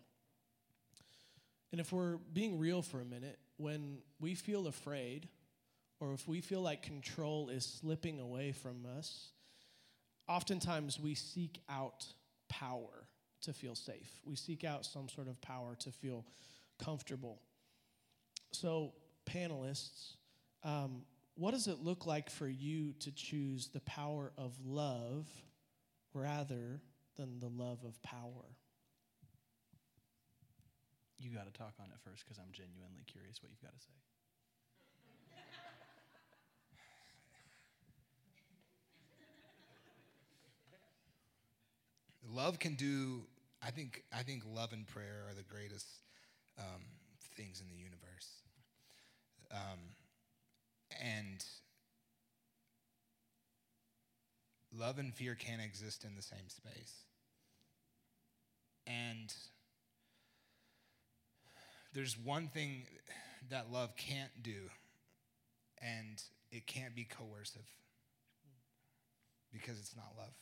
[1.73, 5.29] And if we're being real for a minute, when we feel afraid,
[5.99, 9.33] or if we feel like control is slipping away from us,
[10.29, 12.07] oftentimes we seek out
[12.49, 13.09] power
[13.43, 14.21] to feel safe.
[14.25, 16.25] We seek out some sort of power to feel
[16.79, 17.41] comfortable.
[18.53, 18.93] So,
[19.27, 20.13] panelists,
[20.63, 21.03] um,
[21.37, 25.27] what does it look like for you to choose the power of love
[26.13, 26.81] rather
[27.17, 28.57] than the love of power?
[31.19, 33.81] You got to talk on it first because I'm genuinely curious what you've got to
[33.81, 33.93] say.
[42.31, 43.23] love can do.
[43.63, 44.03] I think.
[44.13, 45.87] I think love and prayer are the greatest
[46.59, 46.83] um,
[47.37, 48.43] things in the universe.
[49.51, 49.79] Um,
[51.03, 51.45] and
[54.77, 57.05] love and fear can't exist in the same space.
[58.87, 59.33] And
[61.95, 62.87] there's one thing
[63.51, 64.71] that love can't do,
[65.81, 67.69] and it can't be coercive
[69.53, 70.35] because it's not love.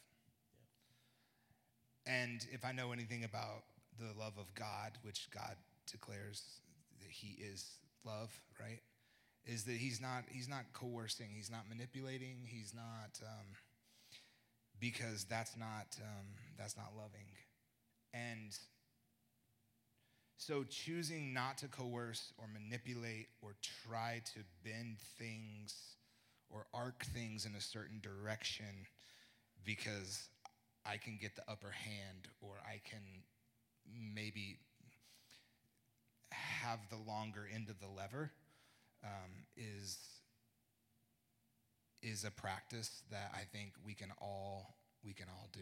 [2.06, 3.64] And if I know anything about
[3.98, 5.56] the love of God, which God
[5.90, 6.42] declares
[7.00, 8.80] that He is love, right?
[9.46, 13.46] Is that He's not He's not coercing, He's not manipulating, He's not um,
[14.80, 16.26] because that's not um,
[16.58, 17.26] that's not loving,
[18.14, 18.56] and
[20.36, 23.54] so choosing not to coerce or manipulate or
[23.86, 25.96] try to bend things
[26.50, 28.86] or arc things in a certain direction
[29.64, 30.28] because
[30.84, 33.00] I can get the upper hand or I can
[34.14, 34.58] maybe
[36.32, 38.32] have the longer end of the lever
[39.04, 39.98] um, is
[42.02, 45.60] is a practice that I think we can all we can all do.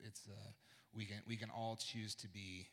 [0.00, 2.68] It's a, we can we can all choose to be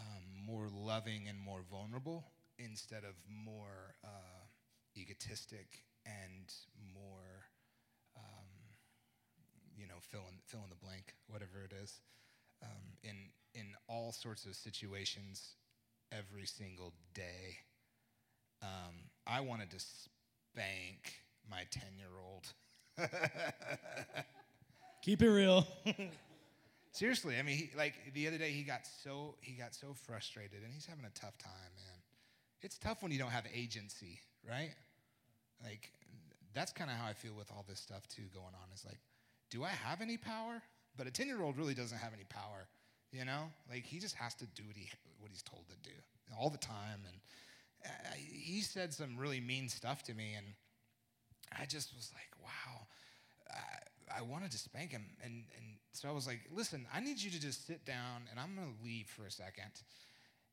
[0.00, 2.24] um, more loving and more vulnerable
[2.58, 4.44] instead of more uh,
[4.96, 6.52] egotistic and
[6.94, 7.46] more
[9.76, 12.00] you know, fill in, fill in the blank, whatever it is,
[12.62, 13.16] um, in,
[13.54, 15.54] in all sorts of situations
[16.10, 17.58] every single day.
[18.62, 18.94] Um,
[19.26, 21.14] I wanted to spank
[21.50, 22.46] my 10 year old.
[25.02, 25.66] Keep it real.
[26.92, 30.62] Seriously, I mean, he, like the other day, he got so he got so frustrated,
[30.64, 32.00] and he's having a tough time, man.
[32.62, 34.70] It's tough when you don't have agency, right?
[35.62, 35.92] Like,
[36.54, 38.72] that's kind of how I feel with all this stuff too going on.
[38.74, 38.98] Is like,
[39.50, 40.62] do I have any power?
[40.96, 42.66] But a ten-year-old really doesn't have any power,
[43.12, 43.50] you know.
[43.68, 44.88] Like he just has to do what he
[45.20, 45.94] what he's told to do
[46.40, 47.16] all the time, and
[47.84, 50.46] uh, he said some really mean stuff to me, and
[51.58, 52.86] I just was like, wow.
[53.50, 57.20] I, I wanted to spank him, and and so I was like, listen, I need
[57.20, 59.72] you to just sit down, and I'm gonna leave for a second.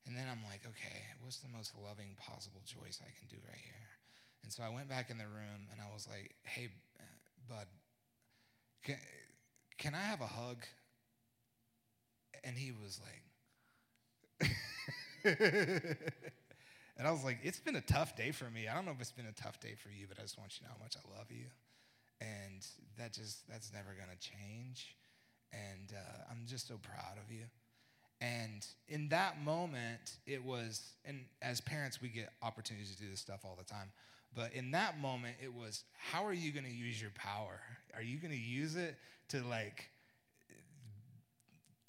[0.06, 3.62] And then I'm like, okay, what's the most loving possible choice I can do right
[3.64, 3.88] here?
[4.44, 6.68] And so I went back in the room and I was like, hey,
[7.48, 7.68] bud,
[8.84, 8.98] can,
[9.78, 10.66] can I have a hug?
[12.44, 14.50] And he was like,
[16.98, 18.68] and I was like, it's been a tough day for me.
[18.68, 20.54] I don't know if it's been a tough day for you, but I just want
[20.54, 21.46] you to know how much I love you.
[22.22, 22.66] And
[22.98, 24.96] that just, that's never gonna change.
[25.52, 27.44] And uh, I'm just so proud of you.
[28.22, 33.20] And in that moment, it was, and as parents, we get opportunities to do this
[33.20, 33.92] stuff all the time.
[34.36, 37.60] But in that moment, it was, how are you going to use your power?
[37.94, 38.96] Are you going to use it
[39.30, 39.90] to like,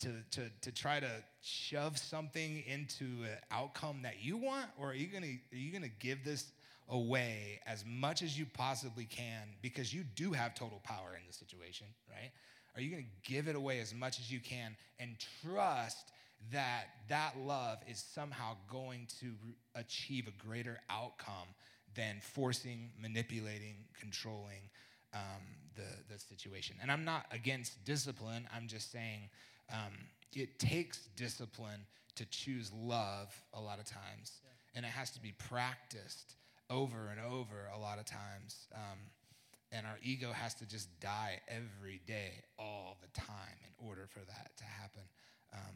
[0.01, 1.11] to, to, to try to
[1.43, 4.67] shove something into an outcome that you want?
[4.79, 6.53] Or are you to, are you to give this
[6.89, 11.33] away as much as you possibly can because you do have total power in the
[11.33, 12.31] situation, right?
[12.75, 16.13] Are you going to give it away as much as you can and trust
[16.53, 19.33] that that love is somehow going to
[19.75, 21.49] achieve a greater outcome
[21.95, 24.69] than forcing, manipulating, controlling
[25.15, 25.21] um,
[25.77, 26.77] the, the situation.
[26.83, 29.31] And I'm not against discipline, I'm just saying
[29.73, 29.93] um,
[30.35, 31.81] it takes discipline
[32.17, 34.77] to choose love a lot of times, yeah.
[34.77, 36.37] and it has to be practiced
[36.71, 38.69] over and over a lot of times.
[38.75, 38.99] Um,
[39.73, 44.21] and our ego has to just die every day, all the time, in order for
[44.21, 45.03] that to happen.
[45.53, 45.75] Um,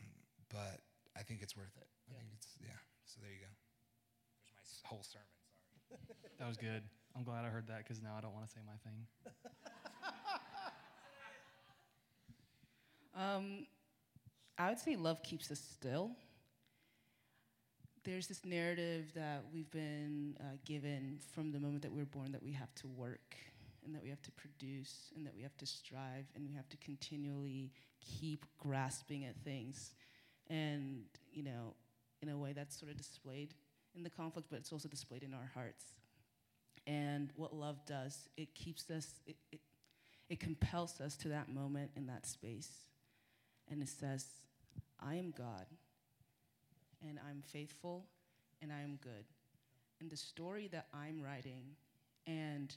[0.51, 0.81] but
[1.17, 1.89] I think it's worth it.
[2.09, 2.79] I think it's, yeah.
[3.07, 3.51] So there you go.
[4.55, 5.27] There's my whole sermon.
[5.89, 6.01] Sorry.
[6.39, 6.83] that was good.
[7.17, 9.07] I'm glad I heard that because now I don't want to say my thing.
[13.19, 13.67] um,
[14.59, 16.11] I would say love keeps us still.
[18.05, 22.33] There's this narrative that we've been uh, given from the moment that we we're born
[22.33, 23.37] that we have to work
[23.85, 26.69] and that we have to produce and that we have to strive and we have
[26.71, 29.95] to continually keep grasping at things.
[30.51, 31.75] And, you know,
[32.21, 33.55] in a way that's sort of displayed
[33.95, 35.85] in the conflict, but it's also displayed in our hearts.
[36.87, 39.61] And what love does, it keeps us, it, it,
[40.29, 42.71] it compels us to that moment in that space.
[43.71, 44.25] And it says,
[45.01, 45.67] I am God,
[47.07, 48.07] and I'm faithful,
[48.61, 49.25] and I am good.
[50.01, 51.65] And the story that I'm writing
[52.27, 52.75] and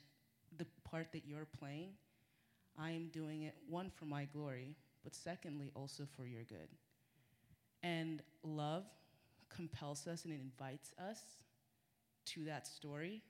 [0.58, 1.90] the part that you're playing,
[2.78, 6.70] I am doing it, one, for my glory, but secondly, also for your good.
[7.84, 8.86] And love
[9.50, 11.20] compels us and it invites us
[12.26, 13.22] to that story,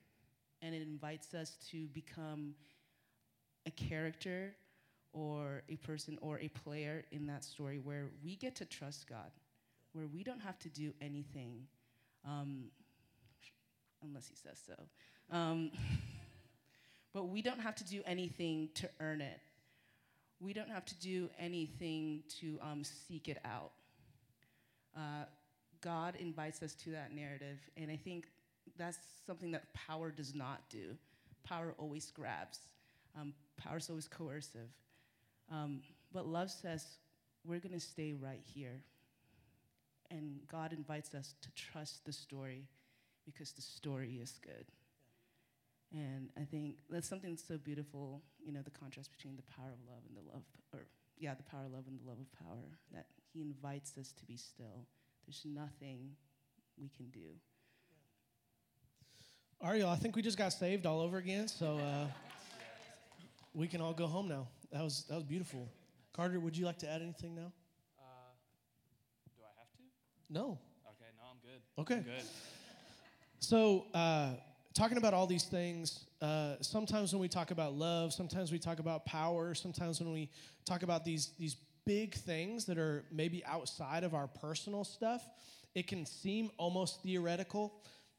[0.61, 2.53] and it invites us to become
[3.65, 4.53] a character
[5.13, 9.31] or a person or a player in that story where we get to trust God,
[9.93, 11.67] where we don't have to do anything
[12.25, 12.65] um,
[14.03, 15.35] unless He says so.
[15.35, 15.71] Um,
[17.13, 19.39] But we don't have to do anything to earn it.
[20.39, 23.71] We don't have to do anything to um, seek it out.
[24.95, 25.25] Uh,
[25.81, 28.27] God invites us to that narrative, and I think
[28.77, 30.95] that's something that power does not do.
[31.43, 32.59] Power always grabs.
[33.19, 34.69] Um, power is always coercive.
[35.51, 35.81] Um,
[36.13, 36.85] but love says,
[37.45, 38.83] we're going to stay right here.
[40.09, 42.67] And God invites us to trust the story
[43.25, 44.65] because the story is good.
[45.93, 49.71] And I think that's something that's so beautiful, you know, the contrast between the power
[49.71, 50.85] of love and the love, or
[51.17, 54.25] yeah, the power of love and the love of power, that he invites us to
[54.25, 54.87] be still.
[55.25, 56.11] There's nothing
[56.79, 57.35] we can do.
[59.61, 62.07] Y'all, I think we just got saved all over again, so uh,
[63.53, 64.47] we can all go home now.
[64.71, 65.69] That was, that was beautiful.
[66.13, 67.51] Carter, would you like to add anything now?
[67.99, 68.31] Uh,
[69.35, 69.83] do I have to?
[70.29, 70.57] No.
[70.87, 71.61] Okay, no, I'm good.
[71.77, 71.95] Okay.
[71.95, 72.25] I'm good.
[73.39, 74.35] So, uh,
[74.73, 78.79] talking about all these things, uh, sometimes when we talk about love, sometimes we talk
[78.79, 80.29] about power, sometimes when we
[80.65, 85.27] talk about these, these big things that are maybe outside of our personal stuff,
[85.75, 87.73] it can seem almost theoretical.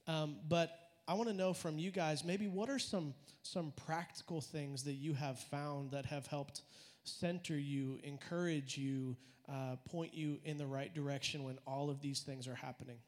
[0.07, 4.41] Um, but I want to know from you guys maybe what are some, some practical
[4.41, 6.63] things that you have found that have helped
[7.05, 9.17] center you, encourage you,
[9.49, 12.99] uh, point you in the right direction when all of these things are happening?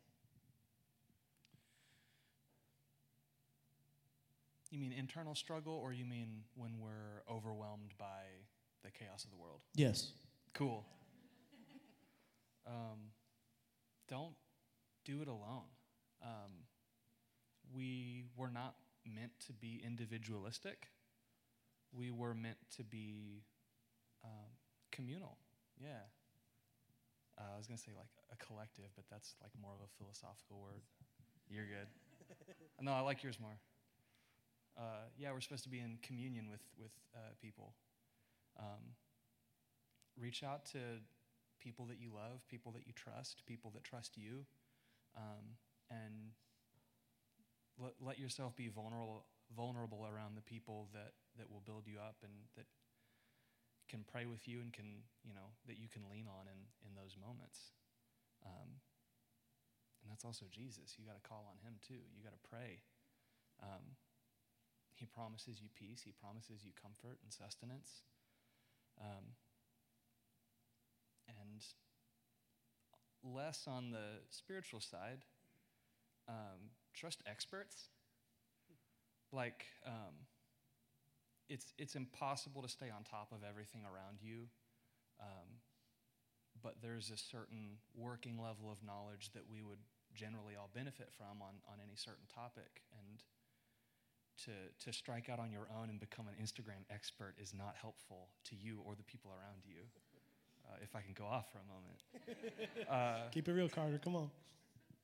[4.71, 8.25] You mean internal struggle, or you mean when we're overwhelmed by
[8.83, 9.61] the chaos of the world?
[9.77, 10.11] Yes.
[10.53, 10.85] Cool.
[12.67, 13.13] um,
[14.09, 14.35] don't
[15.05, 15.69] do it alone.
[16.25, 16.64] Um,
[17.75, 20.89] we were not meant to be individualistic.
[21.93, 23.43] We were meant to be
[24.25, 24.51] um,
[24.91, 25.37] communal.
[25.81, 26.07] Yeah.
[27.39, 29.91] Uh, I was going to say like a collective, but that's like more of a
[29.99, 30.83] philosophical word.
[31.51, 31.89] You're good.
[32.81, 33.59] no, I like yours more.
[34.79, 37.75] Uh, yeah, we're supposed to be in communion with, with uh, people.
[38.59, 38.95] Um,
[40.19, 40.79] reach out to
[41.61, 44.47] people that you love, people that you trust, people that trust you,
[45.17, 45.59] um,
[45.91, 46.35] and
[47.79, 52.17] let, let yourself be vulnerable, vulnerable around the people that, that will build you up
[52.23, 52.67] and that
[53.89, 56.95] can pray with you and can, you know, that you can lean on in, in
[56.95, 57.75] those moments.
[58.47, 58.81] Um,
[60.03, 60.97] and that's also Jesus.
[60.99, 62.01] You got to call on him too.
[62.17, 62.85] You got to pray.
[63.63, 63.97] Um,
[64.95, 68.03] he promises you peace, He promises you comfort and sustenance.
[69.01, 69.35] Um,
[71.27, 71.65] and
[73.25, 75.25] less on the spiritual side,
[76.29, 77.89] um, trust experts.
[79.33, 80.15] Like, um,
[81.49, 84.47] it's, it's impossible to stay on top of everything around you,
[85.21, 85.61] um,
[86.63, 89.83] but there's a certain working level of knowledge that we would
[90.15, 92.83] generally all benefit from on, on any certain topic.
[92.97, 93.23] And
[94.45, 94.51] to,
[94.87, 98.57] to strike out on your own and become an Instagram expert is not helpful to
[98.57, 99.83] you or the people around you.
[100.67, 102.03] Uh, if I can go off for a moment.
[102.91, 103.99] Uh, Keep it real, Carter.
[104.03, 104.31] Come on.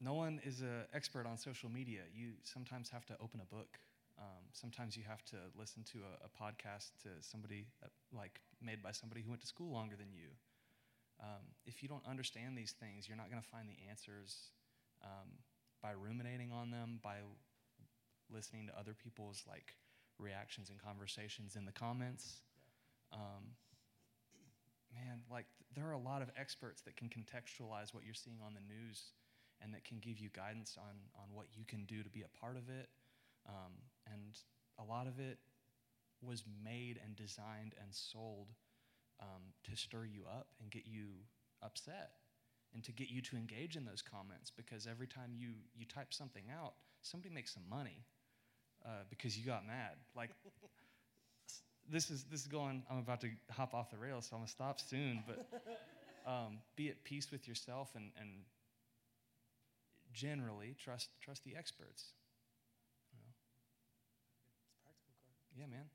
[0.01, 2.01] No one is an expert on social media.
[2.15, 3.79] You sometimes have to open a book.
[4.19, 8.83] Um, sometimes you have to listen to a, a podcast to somebody uh, like made
[8.83, 10.29] by somebody who went to school longer than you.
[11.21, 14.49] Um, if you don't understand these things, you're not going to find the answers
[15.05, 15.29] um,
[15.83, 17.17] by ruminating on them, by
[18.33, 19.77] listening to other people's like
[20.19, 22.41] reactions and conversations in the comments.
[23.13, 23.57] Um,
[24.95, 28.55] man, like there are a lot of experts that can contextualize what you're seeing on
[28.55, 29.13] the news
[29.63, 32.39] and that can give you guidance on, on what you can do to be a
[32.39, 32.89] part of it.
[33.49, 33.73] Um,
[34.13, 34.39] and
[34.79, 35.39] a lot of it
[36.23, 38.49] was made and designed and sold
[39.21, 41.09] um, to stir you up and get you
[41.63, 42.13] upset
[42.75, 46.13] and to get you to engage in those comments because every time you, you type
[46.13, 48.05] something out, somebody makes some money
[48.85, 49.97] uh, because you got mad.
[50.17, 50.31] Like,
[51.91, 52.83] this is this is going.
[52.91, 55.23] I'm about to hop off the rails, so I'm gonna stop soon.
[55.27, 55.47] But
[56.31, 58.31] um, be at peace with yourself and and
[60.13, 62.13] generally trust trust the experts.
[63.13, 63.33] You know?
[65.57, 65.87] Yeah, man.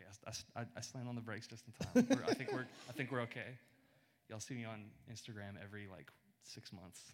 [0.00, 2.18] Okay, I, I, I slammed on the brakes just in time.
[2.28, 3.58] I think we're I think we're okay.
[4.28, 6.10] Y'all see me on Instagram every like
[6.42, 7.12] six months.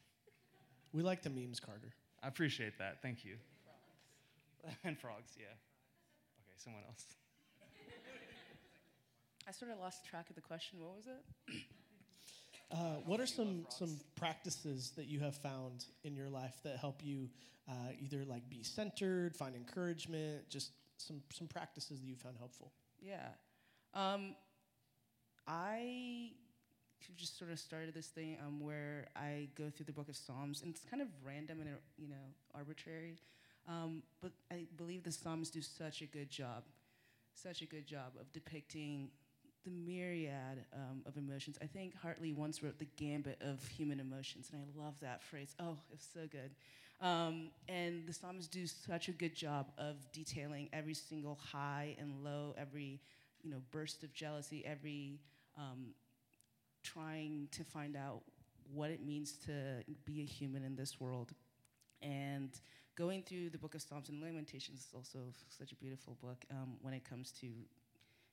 [0.92, 1.92] We like the memes, Carter.
[2.22, 3.02] I appreciate that.
[3.02, 3.36] Thank you.
[4.60, 4.76] Frogs.
[4.84, 5.46] and frogs, yeah.
[6.40, 7.04] Okay, someone else.
[9.48, 10.78] I sort of lost track of the question.
[10.80, 11.52] What was it?
[12.72, 17.04] Uh, what are some some practices that you have found in your life that help
[17.04, 17.28] you
[17.68, 22.72] uh, either like be centered, find encouragement, just some some practices that you found helpful?
[23.00, 23.28] Yeah,
[23.94, 24.34] um,
[25.46, 26.32] I
[27.16, 30.62] just sort of started this thing um, where I go through the book of Psalms,
[30.62, 33.18] and it's kind of random and you know arbitrary,
[33.68, 36.64] um, but I believe the Psalms do such a good job,
[37.34, 39.10] such a good job of depicting
[39.64, 41.58] the myriad um, of emotions.
[41.62, 45.54] I think Hartley once wrote the gambit of human emotions, and I love that phrase.
[45.60, 46.50] Oh, it's so good.
[47.00, 52.22] Um, and the Psalms do such a good job of detailing every single high and
[52.22, 53.00] low, every
[53.42, 55.18] you know burst of jealousy, every
[55.58, 55.94] um,
[56.82, 58.22] trying to find out
[58.72, 61.32] what it means to be a human in this world.
[62.00, 62.50] And
[62.96, 66.74] going through the book of Psalms and Lamentations is also such a beautiful book um,
[66.82, 67.48] when it comes to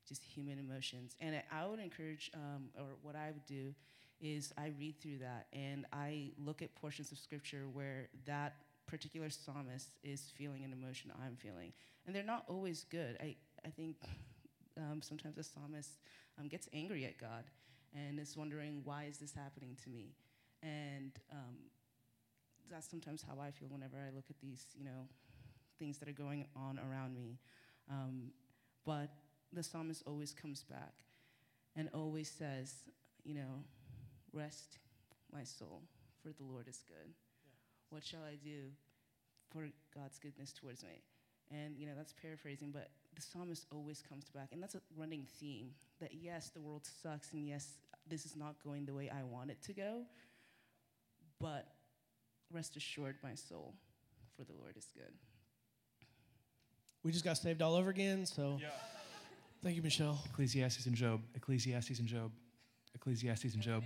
[0.09, 1.15] just human emotions.
[1.21, 3.73] And I would encourage, um, or what I would do,
[4.19, 9.29] is I read through that and I look at portions of scripture where that particular
[9.29, 11.71] psalmist is feeling an emotion I'm feeling.
[12.05, 13.17] And they're not always good.
[13.21, 13.35] I,
[13.65, 13.97] I think
[14.77, 15.91] um, sometimes a psalmist
[16.39, 17.45] um, gets angry at God
[17.93, 20.13] and is wondering why is this happening to me
[20.61, 21.55] and um,
[22.69, 25.07] that's sometimes how i feel whenever i look at these you know
[25.77, 27.37] things that are going on around me
[27.89, 28.31] um,
[28.85, 29.09] but
[29.53, 30.93] the psalmist always comes back
[31.75, 32.73] and always says
[33.23, 33.63] you know
[34.33, 34.77] rest
[35.33, 35.81] my soul
[36.21, 37.51] for the lord is good yeah.
[37.89, 38.67] what shall i do
[39.51, 41.01] for god's goodness towards me
[41.51, 45.25] and you know that's paraphrasing but the psalmist always comes back and that's a running
[45.39, 47.77] theme that yes the world sucks and yes
[48.09, 50.01] this is not going the way I want it to go.
[51.39, 51.67] But
[52.51, 53.75] rest assured, my soul,
[54.35, 55.13] for the Lord is good.
[57.03, 58.67] We just got saved all over again, so yeah.
[59.61, 60.17] Thank you, Mitchelle.
[60.31, 61.21] Ecclesiastes and Job.
[61.35, 62.31] Ecclesiastes and Job.
[62.95, 63.83] Ecclesiastes and Job.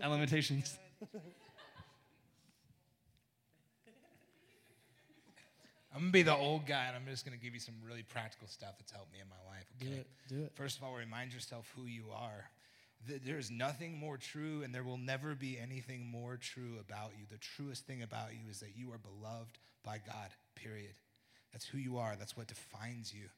[0.00, 0.78] And Lamentations.
[5.92, 8.46] I'm gonna be the old guy, and I'm just gonna give you some really practical
[8.46, 9.66] stuff that's helped me in my life.
[9.76, 9.86] Okay?
[9.86, 10.00] Do Okay.
[10.00, 10.06] it.
[10.28, 10.52] Do it.
[10.54, 12.50] First of all, remind yourself who you are.
[13.06, 17.24] There's nothing more true, and there will never be anything more true about you.
[17.30, 20.94] The truest thing about you is that you are beloved by God, period.
[21.52, 23.28] That's who you are, that's what defines you.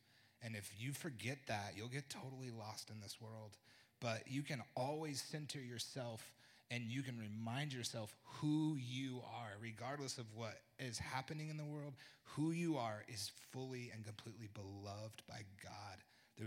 [0.44, 3.56] And if you forget that, you'll get totally lost in this world.
[4.00, 6.32] But you can always center yourself
[6.70, 11.64] and you can remind yourself who you are, regardless of what is happening in the
[11.64, 11.94] world.
[12.36, 15.98] Who you are is fully and completely beloved by God.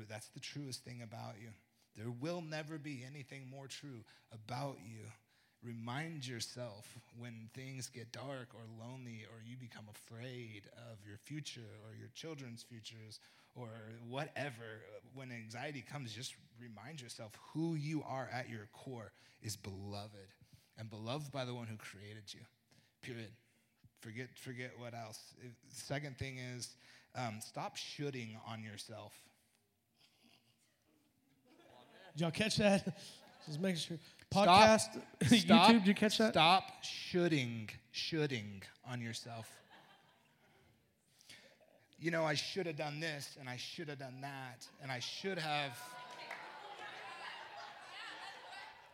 [0.10, 1.50] That's the truest thing about you.
[1.96, 5.02] There will never be anything more true about you.
[5.64, 11.62] Remind yourself when things get dark or lonely or you become afraid of your future
[11.88, 13.20] or your children's futures
[13.56, 13.70] or
[14.10, 14.84] whatever.
[15.14, 20.34] When anxiety comes, just remind yourself who you are at your core is beloved
[20.78, 22.42] and beloved by the one who created you.
[23.02, 23.32] Period.
[24.02, 25.20] Forget, forget what else.
[25.70, 26.76] Second thing is
[27.16, 29.14] um, stop shooting on yourself.
[32.14, 32.98] Did y'all catch that?
[33.46, 33.98] Just making sure.
[34.34, 36.34] Podcast, Stop, YouTube, did you catch that?
[36.34, 39.50] Stop shooting, shooting on yourself.
[42.00, 45.00] You know, I should have done this and I should have done that and I
[45.00, 45.80] should have.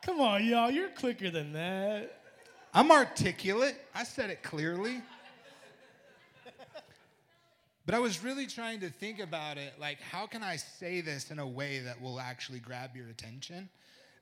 [0.03, 0.71] Come on, y'all.
[0.71, 2.21] You're quicker than that.
[2.73, 3.75] I'm articulate.
[3.93, 5.01] I said it clearly.
[7.85, 11.31] But I was really trying to think about it like, how can I say this
[11.31, 13.69] in a way that will actually grab your attention?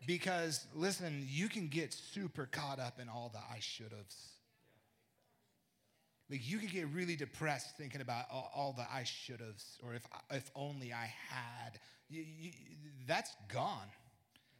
[0.08, 4.39] Because, listen, you can get super caught up in all the I should have's.
[6.30, 9.96] Like, you can get really depressed thinking about all, all the I should have's, or
[9.96, 11.80] if, if only I had.
[12.10, 12.52] You, you,
[13.08, 13.88] that's gone.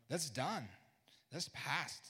[0.10, 0.68] That's done.
[1.32, 2.02] That's past,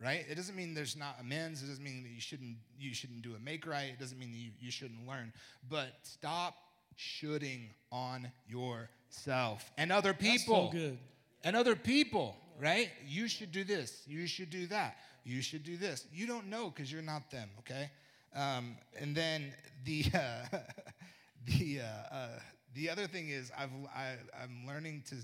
[0.00, 0.24] right?
[0.28, 1.62] It doesn't mean there's not amends.
[1.62, 3.88] It doesn't mean that you shouldn't you shouldn't do a make right.
[3.88, 5.32] It doesn't mean that you, you shouldn't learn.
[5.68, 6.54] But stop
[6.96, 10.70] shooting on yourself and other people.
[10.70, 10.98] so good.
[11.44, 12.90] And other people, right?
[13.06, 14.02] You should do this.
[14.06, 14.96] You should do that.
[15.24, 16.06] You should do this.
[16.12, 17.90] You don't know because you're not them, okay?
[18.34, 19.52] Um, and then
[19.84, 20.58] the uh,
[21.46, 22.28] the uh, uh,
[22.74, 25.16] the other thing is I've I, I'm learning to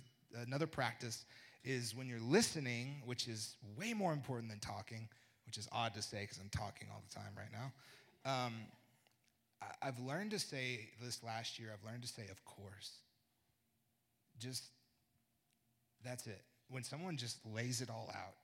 [0.43, 1.25] another practice
[1.65, 5.09] is when you're listening, which is way more important than talking,
[5.47, 7.73] which is odd to say because I'm talking all the time right now.
[8.25, 8.55] Um,
[9.61, 11.71] I, I've learned to say this last year.
[11.73, 12.99] I've learned to say, of course.
[14.39, 14.65] Just
[16.05, 16.43] that's it.
[16.69, 18.35] When someone just lays it all out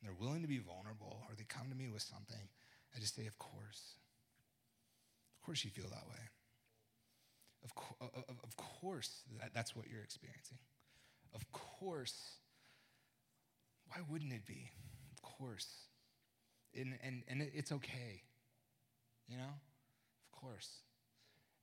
[0.00, 2.48] and they're willing to be vulnerable or they come to me with something,
[2.94, 3.94] I just say, of course.
[5.38, 6.22] Of course you feel that way.
[7.64, 10.58] Of, co- of, of course that, that's what you're experiencing.
[11.34, 12.18] Of course.
[13.88, 14.70] Why wouldn't it be?
[15.12, 15.68] Of course.
[16.76, 18.22] And, and, and it's okay.
[19.28, 19.52] You know?
[20.32, 20.68] Of course.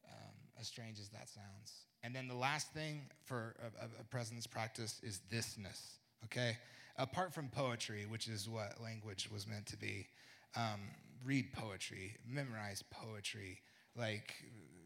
[0.08, 1.86] Um, as strange as that sounds.
[2.04, 6.58] And then the last thing for a, a, presence practice is thisness, okay?
[6.98, 10.08] Apart from poetry, which is what language was meant to be,
[10.56, 10.80] um,
[11.24, 13.62] read poetry, memorize poetry,
[13.98, 14.34] like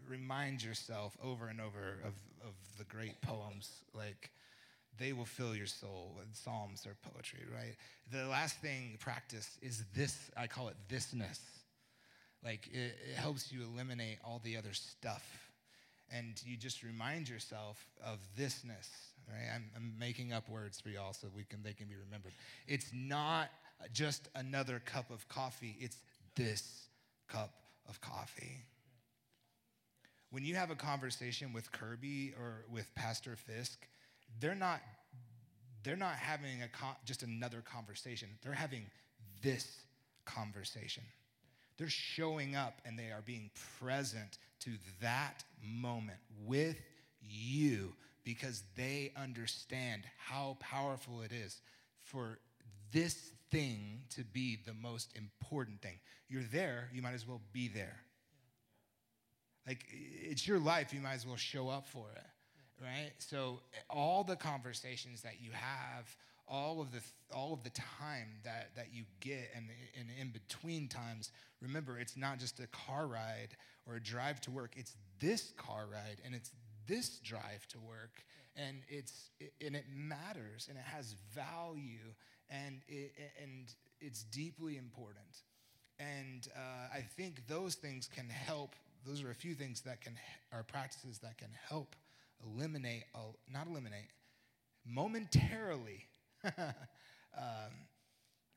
[0.08, 2.14] remind yourself over and over of,
[2.46, 4.32] of the great poems, like
[5.00, 6.20] they will fill your soul.
[6.34, 7.76] Psalms are poetry, right?
[8.12, 11.40] The last thing practice is this, I call it thisness
[12.44, 15.50] like it, it helps you eliminate all the other stuff
[16.12, 18.90] and you just remind yourself of thisness
[19.28, 22.34] right I'm, I'm making up words for y'all so we can they can be remembered
[22.68, 23.50] it's not
[23.94, 25.98] just another cup of coffee it's
[26.36, 26.88] this
[27.28, 27.54] cup
[27.90, 28.60] of coffee.
[30.30, 33.88] When you have a conversation with kirby or with pastor fisk
[34.40, 34.82] they're not
[35.84, 36.68] they're not having a
[37.06, 38.30] just another conversation.
[38.44, 38.86] They're having
[39.42, 39.68] this
[40.26, 41.04] conversation.
[41.78, 44.72] They're showing up and they are being present to
[45.02, 46.80] that moment with
[47.20, 51.62] you because they understand how powerful it is
[52.04, 52.38] for
[52.92, 56.00] this thing to be the most important thing.
[56.30, 57.98] You're there, you might as well be there.
[59.68, 63.12] Like, it's your life, you might as well show up for it, right?
[63.20, 66.16] So, all the conversations that you have,
[66.48, 67.02] all of the
[67.34, 69.66] all of the time that that you get and,
[69.98, 71.32] and in between times
[71.62, 73.56] remember it's not just a car ride
[73.88, 76.52] or a drive to work it's this car ride and it's
[76.88, 78.26] this drive to work
[78.58, 79.30] and it's
[79.66, 82.14] and it matters and it has value
[82.52, 85.44] and it, and it's deeply important.
[86.00, 88.76] And uh, i think those things can help
[89.06, 90.18] those are a few things that can
[90.52, 91.96] are practices that can help
[92.44, 93.04] eliminate
[93.52, 94.10] not eliminate
[94.86, 96.08] momentarily
[96.58, 97.72] um,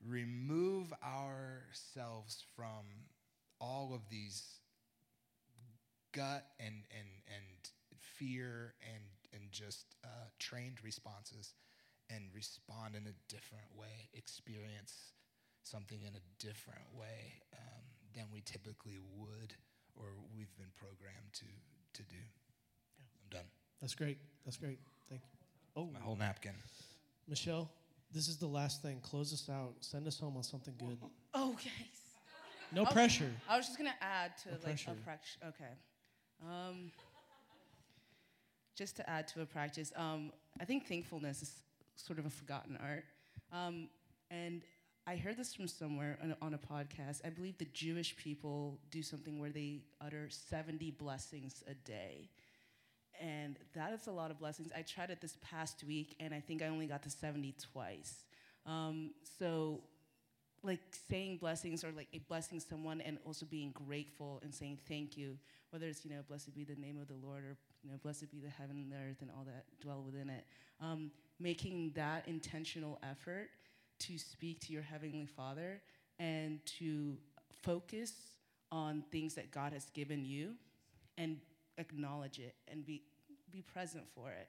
[0.07, 2.85] remove ourselves from
[3.61, 4.43] all of these
[6.13, 11.53] gut and and and fear and and just uh, trained responses
[12.11, 15.13] and respond in a different way, experience
[15.63, 17.83] something in a different way um,
[18.15, 19.55] than we typically would
[19.97, 21.47] or we've been programmed to
[21.95, 22.17] to do.
[22.99, 23.47] I'm done.
[23.81, 24.19] That's great.
[24.45, 24.79] That's great.
[25.09, 25.83] Thank you.
[25.83, 26.53] Oh, My whole napkin.
[27.31, 27.69] Mitchelle,
[28.13, 28.99] this is the last thing.
[29.01, 29.75] Close us out.
[29.81, 30.99] Send us home on something good.
[31.37, 31.71] Okay.
[32.73, 32.93] No Okay.
[32.93, 33.31] pressure.
[33.49, 34.91] I was just gonna add to No like pressure.
[34.93, 35.37] a practice.
[35.49, 35.73] Okay.
[36.43, 36.91] Um,
[38.77, 41.53] just to add to a practice, um, I think thankfulness is
[41.97, 43.05] sort of a forgotten art.
[43.53, 43.89] Um,
[44.31, 44.63] and
[45.07, 47.21] I heard this from somewhere on a, on a podcast.
[47.25, 52.31] I believe the Jewish people do something where they utter 70 blessings a day.
[53.21, 54.71] And that is a lot of blessings.
[54.77, 58.25] I tried it this past week, and I think I only got to 70 twice.
[58.67, 59.83] Um, so
[60.65, 60.81] like
[61.11, 65.37] saying blessings or like blessing someone and also being grateful and saying thank you
[65.71, 68.31] whether it's you know blessed be the name of the lord or you know blessed
[68.31, 70.47] be the heaven and the earth and all that dwell within it
[70.81, 71.11] um,
[71.41, 73.49] making that intentional effort
[73.99, 75.81] to speak to your heavenly father
[76.19, 77.17] and to
[77.63, 78.13] focus
[78.71, 80.55] on things that god has given you
[81.19, 81.39] and
[81.79, 83.03] acknowledge it and be
[83.55, 84.49] be present for it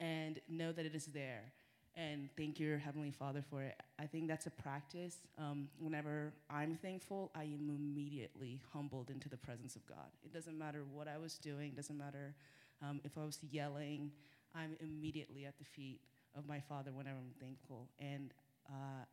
[0.00, 1.52] and know that it is there.
[1.96, 3.80] And thank your heavenly father for it.
[4.00, 9.36] I think that's a practice um, whenever i'm thankful i am immediately humbled into the
[9.36, 10.10] presence of god.
[10.24, 12.34] It doesn't matter what i was doing doesn't matter
[12.82, 14.10] um, if i was yelling
[14.54, 16.00] i'm immediately at the feet
[16.36, 17.88] of my father whenever i'm thankful.
[17.98, 18.32] And
[18.68, 19.04] uh,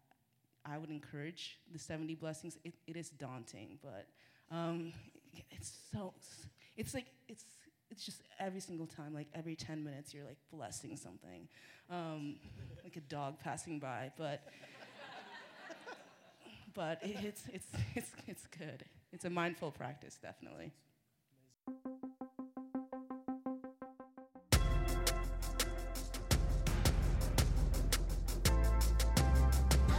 [0.66, 2.58] i would encourage the 70 blessings.
[2.64, 4.08] It, it is daunting but
[4.56, 4.94] um,
[5.50, 6.14] it's so
[6.78, 7.46] it's like it's
[7.90, 11.48] it's just every single time like every 10 minutes you're like blessing something
[11.92, 12.36] um,
[12.84, 14.12] like a dog passing by.
[14.18, 14.42] But
[16.74, 18.86] but it, it's it's it's it's good.
[19.12, 20.72] It's a mindful practice definitely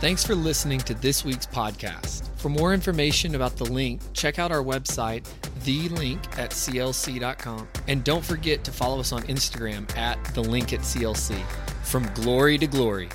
[0.03, 2.28] Thanks for listening to this week's podcast.
[2.36, 5.24] For more information about the link, check out our website,
[5.62, 7.68] the link at clc.com.
[7.86, 11.40] And don't forget to follow us on Instagram at the link at CLC.
[11.84, 13.11] From glory to glory.